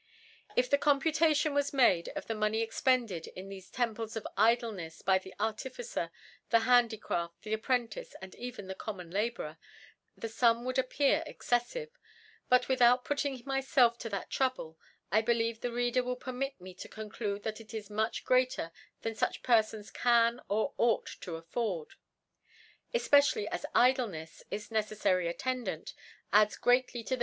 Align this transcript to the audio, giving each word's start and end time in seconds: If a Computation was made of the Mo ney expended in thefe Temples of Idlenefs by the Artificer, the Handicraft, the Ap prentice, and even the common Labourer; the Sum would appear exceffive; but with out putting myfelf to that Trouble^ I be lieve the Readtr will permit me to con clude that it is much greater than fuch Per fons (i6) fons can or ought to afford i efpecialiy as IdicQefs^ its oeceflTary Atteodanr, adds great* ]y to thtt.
If 0.55 0.73
a 0.73 0.79
Computation 0.79 1.53
was 1.53 1.73
made 1.73 2.09
of 2.15 2.25
the 2.25 2.33
Mo 2.33 2.47
ney 2.47 2.61
expended 2.63 3.27
in 3.35 3.49
thefe 3.49 3.69
Temples 3.71 4.15
of 4.15 4.25
Idlenefs 4.35 5.05
by 5.05 5.19
the 5.19 5.35
Artificer, 5.39 6.09
the 6.49 6.61
Handicraft, 6.61 7.43
the 7.43 7.53
Ap 7.53 7.61
prentice, 7.61 8.15
and 8.19 8.33
even 8.33 8.65
the 8.65 8.73
common 8.73 9.11
Labourer; 9.11 9.59
the 10.17 10.27
Sum 10.27 10.65
would 10.65 10.79
appear 10.79 11.23
exceffive; 11.27 11.89
but 12.49 12.67
with 12.67 12.81
out 12.81 13.05
putting 13.05 13.43
myfelf 13.43 13.99
to 13.99 14.09
that 14.09 14.31
Trouble^ 14.31 14.75
I 15.11 15.21
be 15.21 15.35
lieve 15.35 15.61
the 15.61 15.67
Readtr 15.69 16.03
will 16.03 16.15
permit 16.15 16.59
me 16.59 16.73
to 16.73 16.87
con 16.87 17.11
clude 17.11 17.43
that 17.43 17.61
it 17.61 17.71
is 17.71 17.91
much 17.91 18.23
greater 18.23 18.71
than 19.03 19.13
fuch 19.13 19.43
Per 19.43 19.61
fons 19.61 19.91
(i6) 19.91 19.91
fons 19.91 19.91
can 19.91 20.41
or 20.49 20.73
ought 20.79 21.05
to 21.19 21.35
afford 21.35 21.89
i 22.91 22.97
efpecialiy 22.97 23.45
as 23.51 23.67
IdicQefs^ 23.75 24.41
its 24.49 24.69
oeceflTary 24.69 25.31
Atteodanr, 25.31 25.93
adds 26.33 26.55
great* 26.57 26.89
]y 26.95 27.03
to 27.03 27.17
thtt. 27.17 27.19